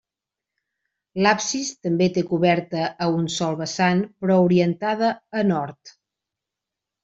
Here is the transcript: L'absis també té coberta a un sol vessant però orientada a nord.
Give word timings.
L'absis 1.25 1.69
també 1.87 2.07
té 2.15 2.23
coberta 2.31 2.87
a 3.07 3.11
un 3.19 3.29
sol 3.35 3.61
vessant 3.61 4.03
però 4.25 4.41
orientada 4.49 5.15
a 5.45 5.49
nord. 5.55 5.97